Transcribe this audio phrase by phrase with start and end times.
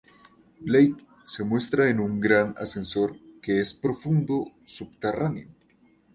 [0.63, 5.47] Blake se muestra en un gran ascensor que es profundo subterráneo.